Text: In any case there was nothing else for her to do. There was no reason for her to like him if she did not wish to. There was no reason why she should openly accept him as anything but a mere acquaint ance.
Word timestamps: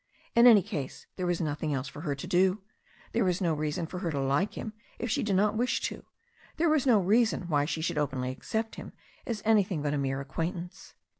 In 0.35 0.47
any 0.47 0.63
case 0.63 1.05
there 1.15 1.27
was 1.27 1.39
nothing 1.39 1.75
else 1.75 1.87
for 1.87 2.01
her 2.01 2.15
to 2.15 2.25
do. 2.25 2.63
There 3.11 3.23
was 3.23 3.39
no 3.39 3.53
reason 3.53 3.85
for 3.85 3.99
her 3.99 4.09
to 4.09 4.19
like 4.19 4.55
him 4.55 4.73
if 4.97 5.11
she 5.11 5.21
did 5.21 5.35
not 5.35 5.55
wish 5.55 5.79
to. 5.81 6.03
There 6.57 6.69
was 6.71 6.87
no 6.87 6.99
reason 6.99 7.43
why 7.43 7.65
she 7.65 7.81
should 7.81 7.99
openly 7.99 8.31
accept 8.31 8.77
him 8.77 8.93
as 9.27 9.43
anything 9.45 9.83
but 9.83 9.93
a 9.93 9.99
mere 9.99 10.19
acquaint 10.19 10.55
ance. 10.57 10.95